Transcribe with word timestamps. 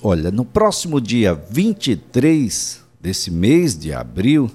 Olha, 0.00 0.30
no 0.30 0.44
próximo 0.44 1.00
dia 1.00 1.34
23 1.34 2.84
desse 3.00 3.32
mês 3.32 3.76
de 3.76 3.92
abril, 3.92 4.48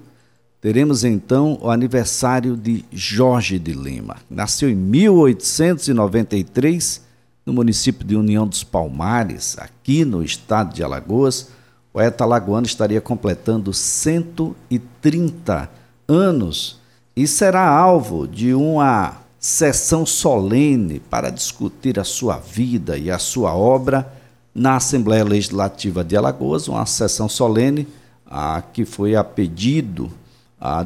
teremos 0.61 1.03
então 1.03 1.59
o 1.61 1.69
aniversário 1.69 2.55
de 2.55 2.85
Jorge 2.89 3.59
de 3.59 3.73
Lima. 3.73 4.15
Nasceu 4.29 4.69
em 4.69 4.75
1893 4.75 7.01
no 7.45 7.51
município 7.51 8.07
de 8.07 8.15
União 8.15 8.47
dos 8.47 8.63
Palmares, 8.63 9.57
aqui 9.59 10.05
no 10.05 10.23
estado 10.23 10.73
de 10.73 10.81
Alagoas. 10.81 11.49
O 11.89 11.95
poeta 11.95 12.23
alagoano 12.23 12.65
estaria 12.65 13.01
completando 13.01 13.73
130 13.73 15.69
anos 16.07 16.79
e 17.17 17.27
será 17.27 17.67
alvo 17.67 18.29
de 18.29 18.53
uma 18.53 19.17
sessão 19.37 20.05
solene 20.05 21.01
para 21.01 21.29
discutir 21.29 21.99
a 21.99 22.05
sua 22.05 22.37
vida 22.37 22.97
e 22.97 23.11
a 23.11 23.19
sua 23.19 23.53
obra 23.53 24.22
na 24.53 24.75
Assembleia 24.75 25.23
Legislativa 25.23 26.03
de 26.03 26.15
Alagoas, 26.15 26.67
uma 26.67 26.85
sessão 26.85 27.27
solene 27.27 27.87
a, 28.25 28.61
que 28.61 28.85
foi 28.85 29.15
a 29.15 29.23
pedido 29.23 30.11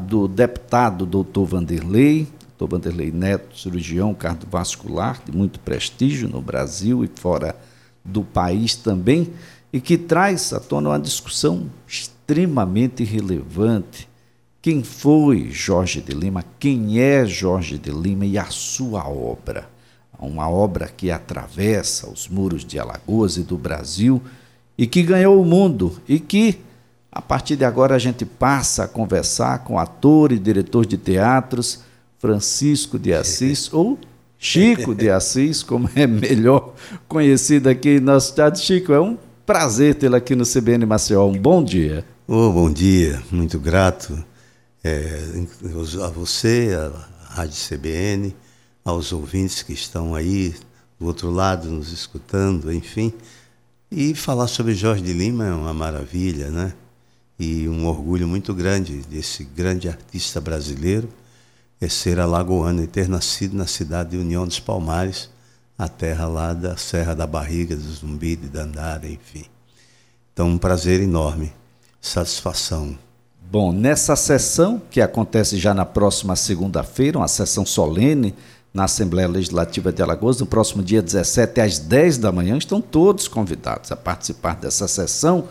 do 0.07 0.27
deputado 0.27 1.05
doutor 1.05 1.45
Vanderlei, 1.45 2.27
doutor 2.57 2.77
Vanderlei 2.77 3.11
Neto, 3.11 3.57
cirurgião 3.57 4.13
cardiovascular 4.13 5.21
de 5.23 5.35
muito 5.35 5.59
prestígio 5.59 6.27
no 6.27 6.41
Brasil 6.41 7.03
e 7.03 7.09
fora 7.13 7.55
do 8.03 8.23
país 8.23 8.75
também, 8.75 9.31
e 9.71 9.79
que 9.79 9.97
traz 9.97 10.53
à 10.53 10.59
tona 10.59 10.89
uma 10.89 10.99
discussão 10.99 11.69
extremamente 11.87 13.03
relevante. 13.03 14.07
Quem 14.61 14.83
foi 14.83 15.49
Jorge 15.51 16.01
de 16.01 16.13
Lima? 16.13 16.43
Quem 16.57 16.99
é 16.99 17.25
Jorge 17.25 17.77
de 17.77 17.91
Lima 17.91 18.25
e 18.25 18.37
a 18.37 18.45
sua 18.45 19.07
obra? 19.07 19.69
Uma 20.19 20.49
obra 20.49 20.87
que 20.87 21.11
atravessa 21.11 22.09
os 22.09 22.27
muros 22.27 22.65
de 22.65 22.79
Alagoas 22.79 23.37
e 23.37 23.43
do 23.43 23.57
Brasil 23.57 24.21
e 24.77 24.87
que 24.87 25.03
ganhou 25.03 25.41
o 25.41 25.45
mundo 25.45 25.99
e 26.07 26.19
que 26.19 26.59
a 27.11 27.21
partir 27.21 27.55
de 27.55 27.65
agora 27.65 27.95
a 27.95 27.99
gente 27.99 28.25
passa 28.25 28.83
a 28.83 28.87
conversar 28.87 29.63
com 29.63 29.79
ator 29.79 30.31
e 30.31 30.39
diretor 30.39 30.85
de 30.85 30.97
teatros 30.97 31.81
Francisco 32.19 32.97
de 32.97 33.13
Assis 33.13 33.71
ou 33.73 33.97
Chico 34.39 34.93
de 34.93 35.09
Assis, 35.09 35.63
como 35.63 35.89
é 35.95 36.05
melhor 36.05 36.75
conhecido 37.07 37.69
aqui 37.69 37.99
no 37.99 38.13
nosso 38.13 38.29
estado. 38.29 38.59
Chico, 38.59 38.93
é 38.93 39.01
um 39.01 39.17
prazer 39.45 39.95
tê-lo 39.95 40.15
aqui 40.15 40.35
no 40.35 40.45
CBN 40.45 40.85
Maceió. 40.85 41.25
Um 41.25 41.33
bom 41.33 41.63
dia. 41.63 42.05
Oh, 42.27 42.51
bom 42.51 42.71
dia, 42.71 43.21
muito 43.31 43.57
grato 43.57 44.23
é, 44.83 45.21
a 46.03 46.07
você, 46.09 46.69
a 46.75 47.35
Rádio 47.35 47.55
CBN, 47.55 48.35
aos 48.89 49.11
ouvintes 49.11 49.61
que 49.61 49.73
estão 49.73 50.15
aí 50.15 50.55
do 50.99 51.05
outro 51.05 51.29
lado 51.29 51.69
nos 51.69 51.91
escutando, 51.91 52.71
enfim. 52.71 53.13
E 53.91 54.15
falar 54.15 54.47
sobre 54.47 54.73
Jorge 54.73 55.03
de 55.03 55.13
Lima 55.13 55.45
é 55.45 55.51
uma 55.51 55.73
maravilha, 55.73 56.49
né? 56.49 56.73
E 57.39 57.69
um 57.69 57.85
orgulho 57.85 58.27
muito 58.27 58.53
grande 58.53 58.97
desse 59.03 59.43
grande 59.43 59.87
artista 59.87 60.41
brasileiro 60.41 61.07
é 61.79 61.87
ser 61.87 62.19
alagoano 62.19 62.83
e 62.83 62.87
ter 62.87 63.07
nascido 63.07 63.55
na 63.55 63.67
cidade 63.67 64.11
de 64.11 64.17
União 64.17 64.47
dos 64.47 64.59
Palmares, 64.59 65.29
a 65.77 65.87
terra 65.87 66.27
lá 66.27 66.53
da 66.53 66.75
Serra 66.75 67.13
da 67.13 67.27
Barriga, 67.27 67.75
do 67.75 67.93
Zumbi, 67.93 68.35
de 68.35 68.47
Dandara, 68.47 69.07
enfim. 69.07 69.45
Então, 70.33 70.49
um 70.49 70.57
prazer 70.57 71.01
enorme, 71.01 71.53
satisfação. 72.01 72.97
Bom, 73.49 73.71
nessa 73.71 74.15
sessão, 74.15 74.81
que 74.89 74.99
acontece 74.99 75.57
já 75.57 75.73
na 75.73 75.85
próxima 75.85 76.35
segunda-feira, 76.35 77.19
uma 77.19 77.27
sessão 77.27 77.65
solene, 77.65 78.35
na 78.73 78.83
Assembleia 78.83 79.27
Legislativa 79.27 79.91
de 79.91 80.01
Alagoas, 80.01 80.39
no 80.39 80.45
próximo 80.45 80.83
dia 80.83 81.01
17, 81.01 81.61
às 81.61 81.79
10 81.79 82.17
da 82.19 82.31
manhã. 82.31 82.57
Estão 82.57 82.81
todos 82.81 83.27
convidados 83.27 83.91
a 83.91 83.95
participar 83.95 84.55
dessa 84.55 84.87
sessão, 84.87 85.45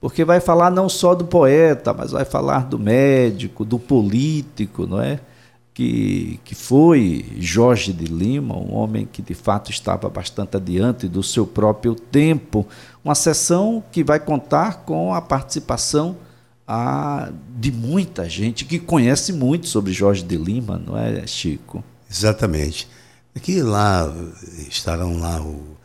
porque 0.00 0.24
vai 0.24 0.40
falar 0.40 0.70
não 0.70 0.88
só 0.88 1.14
do 1.14 1.24
poeta, 1.24 1.92
mas 1.92 2.12
vai 2.12 2.24
falar 2.24 2.66
do 2.66 2.78
médico, 2.78 3.64
do 3.64 3.78
político, 3.78 4.86
não 4.86 5.00
é? 5.00 5.18
Que, 5.74 6.40
que 6.44 6.56
foi 6.56 7.24
Jorge 7.38 7.92
de 7.92 8.04
Lima, 8.04 8.56
um 8.56 8.74
homem 8.74 9.08
que 9.10 9.22
de 9.22 9.34
fato 9.34 9.70
estava 9.70 10.08
bastante 10.08 10.56
adiante 10.56 11.06
do 11.06 11.22
seu 11.22 11.46
próprio 11.46 11.94
tempo. 11.94 12.66
Uma 13.04 13.14
sessão 13.14 13.82
que 13.92 14.02
vai 14.02 14.18
contar 14.18 14.82
com 14.84 15.14
a 15.14 15.20
participação 15.20 16.16
a, 16.66 17.30
de 17.56 17.72
muita 17.72 18.28
gente 18.28 18.64
que 18.64 18.78
conhece 18.78 19.32
muito 19.32 19.66
sobre 19.66 19.92
Jorge 19.92 20.22
de 20.22 20.36
Lima, 20.36 20.80
não 20.84 20.98
é, 20.98 21.26
Chico? 21.26 21.82
Exatamente. 22.10 22.88
Aqui 23.34 23.62
lá 23.62 24.12
estarão 24.68 25.18
lá 25.18 25.40
o 25.40 25.76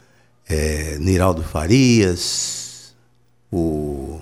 é, 0.47 0.97
Niraldo 0.99 1.43
Farias, 1.43 2.93
o 3.51 4.19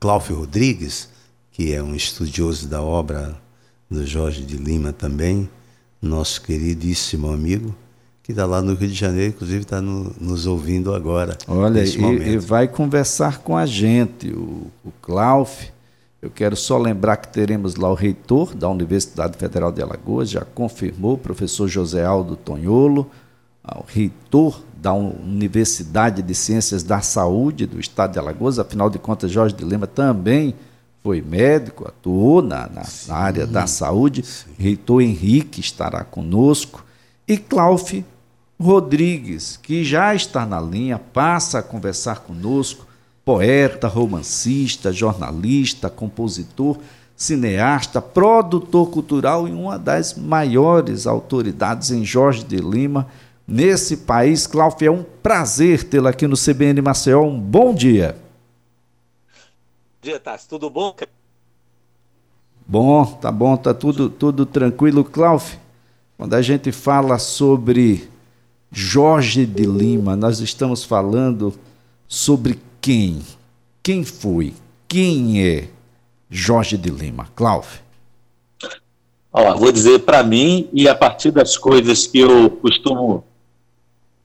Cláudio 0.00 0.36
Rodrigues, 0.36 1.08
que 1.50 1.72
é 1.72 1.82
um 1.82 1.94
estudioso 1.94 2.66
da 2.68 2.80
obra 2.80 3.36
do 3.90 4.06
Jorge 4.06 4.42
de 4.42 4.56
Lima 4.56 4.92
também, 4.92 5.48
nosso 6.00 6.40
queridíssimo 6.42 7.30
amigo, 7.30 7.74
que 8.22 8.32
está 8.32 8.46
lá 8.46 8.62
no 8.62 8.74
Rio 8.74 8.88
de 8.88 8.94
Janeiro, 8.94 9.34
inclusive 9.34 9.62
está 9.62 9.80
no, 9.82 10.14
nos 10.18 10.46
ouvindo 10.46 10.94
agora. 10.94 11.36
Olha, 11.46 11.84
e, 11.84 12.30
e, 12.30 12.38
vai 12.38 12.66
conversar 12.66 13.38
com 13.38 13.56
a 13.56 13.66
gente, 13.66 14.30
o, 14.30 14.70
o 14.84 14.92
Cláudio 15.02 15.71
eu 16.22 16.30
quero 16.30 16.54
só 16.54 16.78
lembrar 16.78 17.16
que 17.16 17.26
teremos 17.26 17.74
lá 17.74 17.90
o 17.90 17.94
reitor 17.94 18.54
da 18.54 18.68
Universidade 18.68 19.36
Federal 19.36 19.72
de 19.72 19.82
Alagoas, 19.82 20.30
já 20.30 20.44
confirmou, 20.44 21.14
o 21.14 21.18
professor 21.18 21.66
José 21.66 22.04
Aldo 22.04 22.36
Tonholo, 22.36 23.10
ah, 23.64 23.80
o 23.80 23.84
reitor 23.84 24.62
da 24.76 24.92
Universidade 24.92 26.22
de 26.22 26.32
Ciências 26.32 26.84
da 26.84 27.00
Saúde 27.00 27.66
do 27.66 27.80
Estado 27.80 28.12
de 28.12 28.20
Alagoas, 28.20 28.60
afinal 28.60 28.88
de 28.88 29.00
contas, 29.00 29.32
Jorge 29.32 29.56
de 29.56 29.64
Lima 29.64 29.88
também 29.88 30.54
foi 31.02 31.20
médico, 31.20 31.88
atuou 31.88 32.40
na, 32.40 32.68
na, 32.68 32.84
na 33.08 33.16
área 33.16 33.44
da 33.44 33.66
saúde. 33.66 34.24
Sim. 34.24 34.50
Reitor 34.56 35.02
Henrique 35.02 35.60
estará 35.60 36.04
conosco. 36.04 36.84
E 37.26 37.36
Cláudio 37.36 38.04
Rodrigues, 38.60 39.58
que 39.60 39.82
já 39.82 40.14
está 40.14 40.46
na 40.46 40.60
linha, 40.60 41.00
passa 41.00 41.58
a 41.58 41.62
conversar 41.62 42.20
conosco 42.20 42.86
poeta, 43.24 43.86
romancista, 43.86 44.92
jornalista, 44.92 45.88
compositor, 45.88 46.78
cineasta, 47.16 48.02
produtor 48.02 48.90
cultural 48.90 49.46
e 49.46 49.52
uma 49.52 49.78
das 49.78 50.14
maiores 50.14 51.06
autoridades 51.06 51.90
em 51.90 52.04
Jorge 52.04 52.44
de 52.44 52.56
Lima, 52.56 53.06
nesse 53.46 53.98
país. 53.98 54.46
Cláudio, 54.46 54.86
é 54.86 54.90
um 54.90 55.04
prazer 55.22 55.84
tê-lo 55.84 56.08
aqui 56.08 56.26
no 56.26 56.36
CBN 56.36 56.82
Maceió. 56.82 57.22
Um 57.22 57.38
bom 57.38 57.72
dia. 57.72 58.16
Bom 60.02 60.08
dia, 60.08 60.18
Tassi. 60.18 60.48
Tudo 60.48 60.68
bom? 60.68 60.94
Bom, 62.66 63.04
tá 63.04 63.30
bom, 63.30 63.56
tá 63.56 63.72
tudo, 63.72 64.08
tudo 64.08 64.44
tranquilo. 64.44 65.04
Cláudio, 65.04 65.58
quando 66.16 66.34
a 66.34 66.42
gente 66.42 66.72
fala 66.72 67.18
sobre 67.18 68.08
Jorge 68.70 69.46
de 69.46 69.64
Lima, 69.64 70.16
nós 70.16 70.40
estamos 70.40 70.82
falando 70.82 71.54
sobre 72.08 72.58
quem? 72.82 73.22
Quem 73.80 74.04
foi? 74.04 74.52
Quem 74.88 75.40
é 75.40 75.68
Jorge 76.28 76.76
de 76.76 76.90
Lima? 76.90 77.28
Cláudio? 77.34 77.80
Vou 79.56 79.72
dizer 79.72 80.00
para 80.00 80.22
mim, 80.22 80.68
e 80.72 80.88
a 80.88 80.94
partir 80.94 81.30
das 81.30 81.56
coisas 81.56 82.06
que 82.06 82.18
eu 82.18 82.50
costumo 82.50 83.24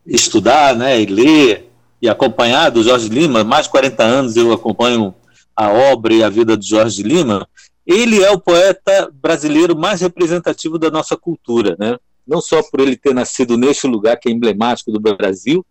estudar, 0.06 0.76
né, 0.76 1.00
e 1.00 1.06
ler 1.06 1.70
e 2.02 2.10
acompanhar 2.10 2.72
do 2.72 2.84
Jorge 2.84 3.08
Lima, 3.08 3.44
mais 3.44 3.66
de 3.66 3.72
40 3.72 4.04
anos 4.04 4.36
eu 4.36 4.52
acompanho 4.52 5.14
a 5.56 5.70
obra 5.70 6.14
e 6.14 6.24
a 6.24 6.30
vida 6.30 6.58
do 6.58 6.66
Jorge 6.66 7.04
Lima, 7.04 7.48
ele 7.86 8.22
é 8.22 8.32
o 8.32 8.40
poeta 8.40 9.10
brasileiro 9.14 9.78
mais 9.78 10.02
representativo 10.02 10.78
da 10.78 10.92
nossa 10.92 11.16
cultura, 11.16 11.76
né? 11.80 11.98
Não 12.28 12.42
só 12.42 12.62
por 12.62 12.82
ele 12.82 12.98
ter 12.98 13.14
nascido 13.14 13.56
neste 13.56 13.88
lugar 13.88 14.18
que 14.18 14.28
é 14.28 14.32
emblemático 14.32 14.92
do 14.92 15.00
Brasil, 15.00 15.66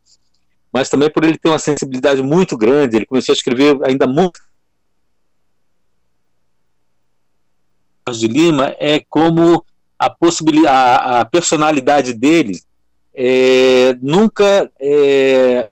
mas 0.76 0.90
também 0.90 1.08
por 1.10 1.24
ele 1.24 1.38
ter 1.38 1.48
uma 1.48 1.58
sensibilidade 1.58 2.22
muito 2.22 2.54
grande. 2.54 2.96
Ele 2.96 3.06
começou 3.06 3.32
a 3.32 3.36
escrever 3.36 3.78
ainda 3.82 4.06
muito. 4.06 4.38
de 8.12 8.28
Lima 8.28 8.76
é 8.78 9.00
como 9.00 9.64
a 9.98 10.10
possibilidade, 10.10 10.68
a, 10.68 11.20
a 11.20 11.24
personalidade 11.24 12.12
dele 12.12 12.60
é, 13.14 13.94
nunca 14.02 14.70
é, 14.78 15.70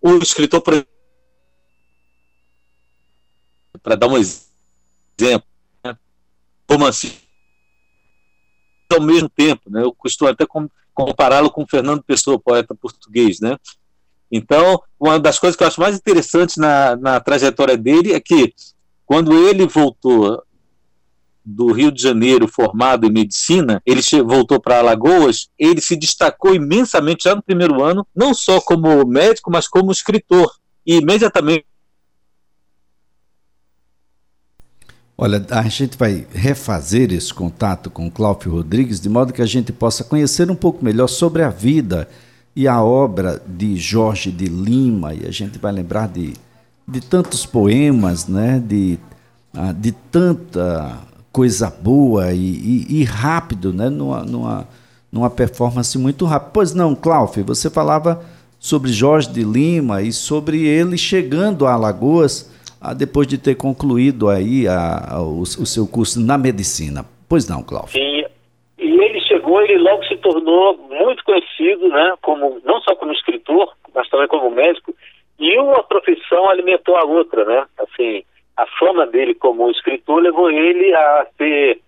o 0.00 0.18
escritor 0.18 0.62
para 0.62 0.86
dar 3.96 4.06
um 4.06 4.16
exemplo, 4.16 5.48
né, 5.84 5.98
romancista 6.70 7.18
ao 8.90 9.02
mesmo 9.02 9.28
tempo, 9.28 9.68
né? 9.68 9.82
Eu 9.82 9.92
costumo 9.92 10.30
até 10.30 10.46
compará-lo 10.94 11.50
com 11.50 11.66
Fernando 11.66 12.02
Pessoa, 12.04 12.38
poeta 12.38 12.76
português, 12.76 13.40
né? 13.40 13.58
Então, 14.30 14.80
uma 14.98 15.18
das 15.18 15.38
coisas 15.38 15.56
que 15.56 15.62
eu 15.62 15.68
acho 15.68 15.80
mais 15.80 15.96
interessantes 15.96 16.56
na, 16.56 16.96
na 16.96 17.20
trajetória 17.20 17.76
dele 17.76 18.12
é 18.12 18.20
que, 18.20 18.54
quando 19.06 19.32
ele 19.32 19.66
voltou 19.66 20.42
do 21.44 21.72
Rio 21.72 21.92
de 21.92 22.02
Janeiro 22.02 22.48
formado 22.48 23.06
em 23.06 23.12
medicina, 23.12 23.82
ele 23.84 24.00
voltou 24.22 24.58
para 24.58 24.78
Alagoas, 24.78 25.48
ele 25.58 25.80
se 25.80 25.94
destacou 25.94 26.54
imensamente 26.54 27.24
já 27.24 27.34
no 27.34 27.42
primeiro 27.42 27.82
ano, 27.84 28.06
não 28.16 28.32
só 28.32 28.60
como 28.60 29.06
médico, 29.06 29.50
mas 29.50 29.68
como 29.68 29.92
escritor. 29.92 30.50
e 30.86 30.96
imediatamente 30.96 31.66
Olha, 35.16 35.46
a 35.50 35.62
gente 35.68 35.96
vai 35.96 36.26
refazer 36.32 37.12
esse 37.12 37.32
contato 37.32 37.88
com 37.88 38.10
Cláudio 38.10 38.50
Rodrigues, 38.50 39.00
de 39.00 39.08
modo 39.08 39.32
que 39.32 39.40
a 39.40 39.46
gente 39.46 39.72
possa 39.72 40.02
conhecer 40.02 40.50
um 40.50 40.56
pouco 40.56 40.84
melhor 40.84 41.06
sobre 41.06 41.42
a 41.42 41.50
vida 41.50 42.08
e 42.56 42.68
a 42.68 42.82
obra 42.82 43.42
de 43.46 43.76
Jorge 43.76 44.30
de 44.30 44.46
Lima, 44.46 45.14
e 45.14 45.26
a 45.26 45.30
gente 45.30 45.58
vai 45.58 45.72
lembrar 45.72 46.08
de, 46.08 46.34
de 46.86 47.00
tantos 47.00 47.44
poemas, 47.44 48.28
né? 48.28 48.62
de, 48.64 48.98
ah, 49.52 49.72
de 49.72 49.92
tanta 49.92 50.98
coisa 51.32 51.68
boa 51.68 52.32
e, 52.32 52.38
e, 52.38 53.00
e 53.00 53.04
rápido, 53.04 53.72
né? 53.72 53.88
numa, 53.88 54.22
numa, 54.22 54.68
numa 55.10 55.30
performance 55.30 55.98
muito 55.98 56.24
rápida. 56.24 56.50
Pois 56.52 56.72
não, 56.72 56.94
Cláudio, 56.94 57.44
você 57.44 57.68
falava 57.68 58.24
sobre 58.58 58.92
Jorge 58.92 59.28
de 59.30 59.42
Lima 59.42 60.00
e 60.00 60.12
sobre 60.12 60.64
ele 60.64 60.96
chegando 60.96 61.66
a 61.66 61.72
Alagoas 61.72 62.48
ah, 62.80 62.94
depois 62.94 63.26
de 63.26 63.36
ter 63.36 63.56
concluído 63.56 64.28
aí 64.28 64.68
a, 64.68 65.14
a, 65.14 65.22
o, 65.22 65.40
o, 65.40 65.66
seu 65.66 65.86
curso 65.86 66.20
na 66.20 66.38
medicina. 66.38 67.04
Pois 67.28 67.48
não, 67.48 67.62
Cláudio? 67.62 67.92
Sim, 67.92 68.13
chegou, 69.44 69.62
ele 69.62 69.78
logo 69.78 70.02
se 70.04 70.16
tornou 70.16 70.76
muito 70.88 71.22
conhecido, 71.24 71.88
né, 71.88 72.14
como, 72.22 72.60
não 72.64 72.80
só 72.80 72.96
como 72.96 73.12
escritor, 73.12 73.74
mas 73.94 74.08
também 74.08 74.26
como 74.26 74.50
médico, 74.50 74.94
e 75.38 75.58
uma 75.58 75.82
profissão 75.82 76.48
alimentou 76.48 76.96
a 76.96 77.04
outra, 77.04 77.44
né, 77.44 77.66
assim, 77.78 78.24
a 78.56 78.66
fama 78.78 79.06
dele 79.06 79.34
como 79.34 79.70
escritor 79.70 80.20
levou 80.20 80.50
ele 80.50 80.94
a 80.94 81.26
ser, 81.36 81.80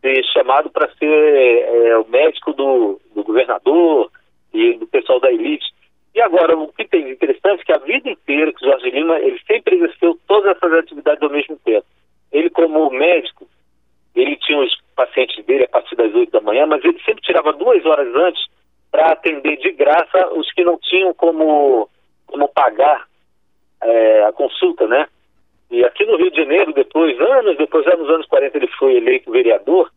ser 0.00 0.24
chamado 0.32 0.70
para 0.70 0.90
ser 0.96 1.06
é, 1.06 1.98
o 1.98 2.06
médico 2.08 2.52
do, 2.52 3.00
do 3.14 3.24
governador 3.24 4.10
e 4.52 4.74
do 4.74 4.86
pessoal 4.86 5.20
da 5.20 5.32
elite. 5.32 5.66
E 6.12 6.20
agora, 6.20 6.58
o 6.58 6.72
que 6.72 6.84
tem 6.84 7.08
interessante 7.08 7.60
é 7.60 7.64
que 7.64 7.72
a 7.72 7.78
vida 7.78 8.10
inteira 8.10 8.52
que 8.52 8.66
o 8.66 8.68
Jorge 8.68 8.90
Lima, 8.90 9.16
ele 9.20 9.40
sempre 9.46 9.76
exerceu 9.76 10.18
todas 10.26 10.56
essas 10.56 10.72
atividades 10.72 11.22
ao 11.22 11.30
mesmo 11.30 11.56
tempo. 11.64 11.86
Ele, 12.32 12.50
como 12.50 12.90
médico, 12.90 13.46
ele 14.16 14.36
tinha 14.36 14.58
os 14.58 14.79
pacientes 15.00 15.42
dele 15.46 15.64
a 15.64 15.68
partir 15.68 15.96
das 15.96 16.14
8 16.14 16.30
da 16.30 16.42
manhã, 16.42 16.66
mas 16.66 16.84
ele 16.84 17.00
sempre 17.04 17.22
tirava 17.22 17.54
duas 17.54 17.84
horas 17.86 18.14
antes 18.14 18.44
para 18.90 19.12
atender 19.12 19.56
de 19.56 19.72
graça 19.72 20.28
os 20.34 20.52
que 20.52 20.62
não 20.62 20.78
tinham 20.78 21.14
como, 21.14 21.88
como 22.26 22.48
pagar 22.48 23.06
é, 23.82 24.24
a 24.24 24.32
consulta, 24.32 24.86
né? 24.86 25.06
E 25.70 25.82
aqui 25.84 26.04
no 26.04 26.16
Rio 26.16 26.30
de 26.30 26.36
Janeiro, 26.36 26.72
depois, 26.74 27.18
anos 27.18 27.56
depois, 27.56 27.84
já 27.84 27.96
nos 27.96 28.10
anos 28.10 28.26
40, 28.26 28.58
ele 28.58 28.66
foi 28.78 28.96
eleito 28.96 29.30
vereador 29.30 29.90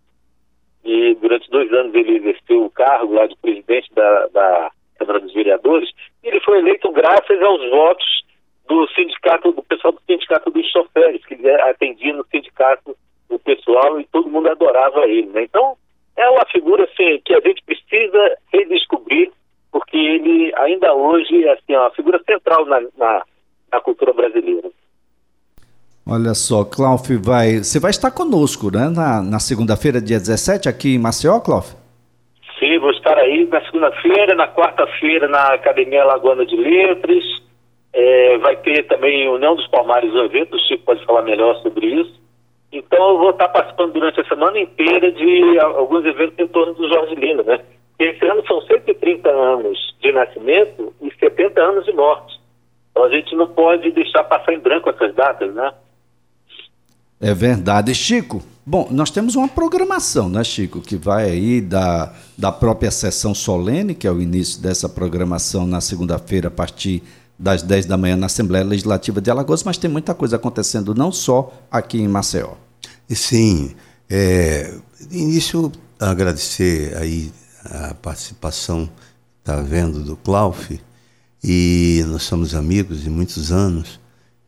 e 0.86 1.16
durante 1.16 1.50
dois 1.50 1.72
anos 1.74 1.94
ele 1.94 2.18
exerceu 2.18 2.64
o 2.64 2.70
cargo 2.70 3.14
lá 3.14 3.26
de 3.26 3.36
presidente 3.38 3.94
da, 3.94 4.28
da 4.28 4.72
Câmara 5.00 5.20
dos 5.20 5.34
Vereadores, 5.34 5.90
e 6.24 6.28
ele 6.28 6.40
foi 6.42 6.60
eleito 6.60 6.92
graças 6.92 7.42
aos 7.42 7.70
votos 7.70 8.24
do 8.68 8.88
sindicato, 8.90 9.52
do 9.52 9.64
pessoal 9.64 9.94
do 9.94 10.02
sindicato 10.02 10.50
dos 10.52 10.66
choferes, 10.72 11.26
que 11.26 11.36
atendia 11.50 12.14
no 12.14 12.26
sindicato 12.26 12.96
o 13.36 13.40
pessoal 13.40 14.00
e 14.00 14.06
todo 14.06 14.30
mundo 14.30 14.50
adorava 14.50 15.02
ele. 15.06 15.28
Né? 15.28 15.44
Então, 15.44 15.76
é 16.18 16.30
uma 16.30 16.46
figura 16.46 16.84
assim, 16.84 17.22
que 17.26 17.34
a 17.34 17.40
gente 17.40 17.64
precisa 17.66 18.38
redescobrir, 18.52 19.32
porque 19.72 19.98
ele 19.98 20.54
ainda 20.56 20.94
hoje 20.94 21.48
assim, 21.50 21.74
é 21.74 21.80
uma 21.80 21.92
figura 21.92 22.22
central 22.24 22.66
na, 22.66 22.82
na, 22.98 23.24
na 23.72 23.82
cultura 23.82 24.14
brasileira. 24.14 24.70
Olha 26.06 26.34
só, 26.34 26.66
Cláudio 26.66 27.22
vai. 27.24 27.60
Você 27.60 27.80
vai 27.80 27.92
estar 27.92 28.12
conosco, 28.12 28.70
né? 28.70 28.90
Na, 28.90 29.22
na 29.22 29.40
segunda-feira, 29.40 30.02
dia 30.02 30.20
17, 30.20 30.68
aqui 30.68 30.96
em 30.96 31.00
Maceió, 31.00 31.40
Cláudio? 31.40 31.78
Sim, 32.60 32.78
vou 32.80 32.92
estar 32.92 33.18
aí 33.18 33.48
na 33.48 33.64
segunda-feira, 33.66 34.36
na 34.36 34.48
quarta-feira 34.54 35.28
na 35.30 35.54
Academia 35.54 36.04
Lagoana 36.04 36.46
de 36.46 36.58
Letras. 36.58 37.24
É, 37.94 38.38
vai 38.40 38.58
ter 38.58 38.84
também 38.88 39.30
União 39.30 39.56
dos 39.56 39.68
Palmares, 39.68 40.14
um 40.14 40.26
evento, 40.26 40.56
o 40.56 40.60
Chico 40.60 40.84
pode 40.84 41.06
falar 41.06 41.22
melhor 41.22 41.56
sobre 41.62 41.88
isso. 41.88 42.23
Então 42.74 43.10
eu 43.12 43.18
vou 43.20 43.30
estar 43.30 43.50
participando 43.50 43.94
durante 43.94 44.20
a 44.20 44.26
semana 44.26 44.60
inteira 44.60 45.12
de 45.12 45.60
alguns 45.60 46.04
eventos 46.04 46.40
em 46.40 46.48
torno 46.48 46.74
do 46.74 46.90
Jorge 46.90 47.14
Lima, 47.14 47.44
né? 47.44 47.60
Esse 48.00 48.26
ano 48.26 48.44
são 48.48 48.60
130 48.62 49.30
anos 49.30 49.96
de 50.02 50.12
nascimento 50.12 50.92
e 51.00 51.14
70 51.20 51.62
anos 51.62 51.86
de 51.86 51.94
morte. 51.94 52.42
Então 52.92 53.04
a 53.04 53.10
gente 53.10 53.36
não 53.36 53.48
pode 53.48 53.92
deixar 53.92 54.24
passar 54.24 54.54
em 54.54 54.60
branco 54.60 54.90
essas 54.90 55.14
datas, 55.14 55.54
né? 55.54 55.72
É 57.22 57.34
verdade. 57.34 57.94
Chico, 57.94 58.42
bom, 58.66 58.88
nós 58.90 59.12
temos 59.12 59.36
uma 59.36 59.48
programação, 59.48 60.28
né, 60.28 60.44
Chico, 60.44 60.82
que 60.82 60.98
vai 60.98 61.26
aí 61.26 61.62
da, 61.62 62.12
da 62.38 62.52
própria 62.52 62.92
sessão 62.92 63.36
solene, 63.36 63.94
que 63.96 64.08
é 64.08 64.12
o 64.12 64.20
início 64.20 64.62
dessa 64.62 64.90
programação 64.90 65.66
na 65.66 65.80
segunda-feira, 65.80 66.48
a 66.48 66.52
partir 66.52 67.04
das 67.38 67.62
10 67.62 67.86
da 67.86 67.98
manhã 67.98 68.16
na 68.16 68.28
Assembleia 68.28 68.64
Legislativa 68.64 69.20
de 69.20 69.30
Alagoas, 69.30 69.64
mas 69.64 69.78
tem 69.78 69.90
muita 69.90 70.14
coisa 70.14 70.36
acontecendo 70.36 70.94
não 70.94 71.12
só 71.12 71.52
aqui 71.70 72.00
em 72.00 72.08
Maceió. 72.08 72.54
Sim, 73.10 73.76
é, 74.10 74.74
início 75.12 75.72
agradecer 76.00 76.96
aí 76.98 77.32
a 77.66 77.94
participação, 77.94 78.90
tá 79.44 79.62
vendo, 79.62 80.04
do 80.04 80.16
Clauf, 80.16 80.80
e 81.44 82.04
nós 82.08 82.24
somos 82.24 82.56
amigos 82.56 83.02
de 83.02 83.10
muitos 83.10 83.52
anos, 83.52 84.00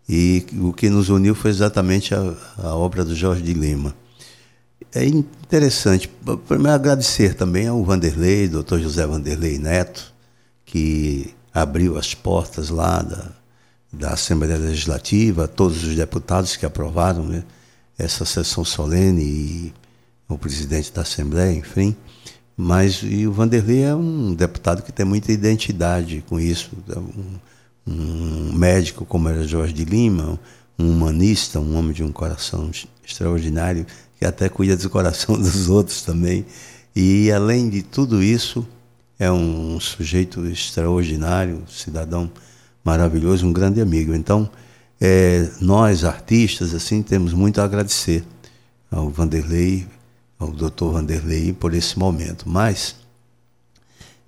e 0.08 0.46
o 0.60 0.72
que 0.72 0.90
nos 0.90 1.10
uniu 1.10 1.34
foi 1.34 1.52
exatamente 1.52 2.14
a, 2.14 2.36
a 2.58 2.76
obra 2.76 3.04
do 3.04 3.16
Jorge 3.16 3.42
de 3.42 3.54
Lima. 3.54 3.96
É 4.94 5.04
interessante, 5.06 6.10
primeiro 6.48 6.74
agradecer 6.74 7.34
também 7.34 7.68
ao 7.68 7.84
Vanderlei, 7.84 8.48
doutor 8.48 8.80
José 8.80 9.06
Vanderlei 9.06 9.58
Neto, 9.58 10.14
que 10.66 11.34
abriu 11.56 11.98
as 11.98 12.14
portas 12.14 12.70
lá 12.70 13.02
da, 13.02 13.32
da 13.92 14.10
Assembleia 14.12 14.58
Legislativa, 14.58 15.48
todos 15.48 15.86
os 15.86 15.96
deputados 15.96 16.58
que 16.58 16.66
aprovaram 16.66 17.24
né, 17.24 17.46
essa 17.98 18.26
sessão 18.26 18.66
solene 18.66 19.24
e 19.24 19.74
o 20.28 20.38
presidente 20.38 20.92
da 20.92 21.04
Assembleia, 21.04 21.54
enfim. 21.54 21.96
Mas 22.58 23.02
o 23.02 23.32
Vanderlei 23.32 23.84
é 23.84 23.96
um 23.96 24.34
deputado 24.34 24.82
que 24.82 24.92
tem 24.92 25.06
muita 25.06 25.32
identidade 25.32 26.24
com 26.28 26.38
isso, 26.38 26.72
é 26.90 27.00
um, 27.00 27.40
um 27.88 28.54
médico 28.54 29.06
como 29.06 29.30
era 29.30 29.48
Jorge 29.48 29.74
de 29.74 29.86
Lima, 29.86 30.38
um 30.78 30.92
humanista, 30.92 31.60
um 31.60 31.78
homem 31.78 31.94
de 31.94 32.04
um 32.04 32.12
coração 32.12 32.70
extraordinário, 33.06 33.86
que 34.20 34.26
até 34.26 34.50
cuida 34.50 34.76
do 34.76 34.90
coração 34.90 35.36
dos 35.40 35.70
outros 35.70 36.02
também. 36.02 36.46
E 36.94 37.32
além 37.32 37.70
de 37.70 37.82
tudo 37.82 38.22
isso, 38.22 38.68
é 39.20 39.32
um 39.32 39.80
sujeito 39.80 40.46
extraordinário, 40.46 41.64
cidadão 41.70 42.30
maravilhoso, 42.84 43.48
um 43.48 43.54
grande 43.54 43.82
amigo. 43.82 44.14
Então, 44.14 44.50
é, 45.00 45.50
nós 45.60 46.04
artistas 46.04 46.74
assim 46.74 47.02
temos 47.02 47.34
muito 47.34 47.60
a 47.60 47.64
agradecer 47.64 48.24
ao 48.92 49.10
Vanderlei, 49.10 49.88
ao 50.38 50.52
Dr. 50.52 50.86
Vanderlei 50.92 51.54
por 51.54 51.74
esse 51.74 51.98
momento. 51.98 52.48
Mas 52.48 52.96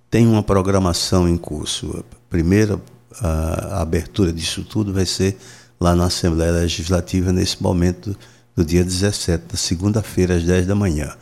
tem 0.09 0.25
uma 0.25 0.43
programação 0.43 1.27
em 1.27 1.37
curso. 1.37 1.99
A 1.99 2.15
primeira 2.29 2.79
a, 3.21 3.77
a 3.77 3.81
abertura 3.81 4.31
disso 4.31 4.63
tudo 4.63 4.93
vai 4.93 5.05
ser 5.05 5.37
lá 5.79 5.95
na 5.95 6.05
Assembleia 6.05 6.51
Legislativa 6.51 7.31
nesse 7.31 7.61
momento 7.61 8.15
do 8.55 8.65
dia 8.65 8.83
17, 8.83 9.45
da 9.51 9.57
segunda-feira, 9.57 10.35
às 10.35 10.43
10 10.43 10.65
da 10.65 10.75
manhã. 10.75 11.15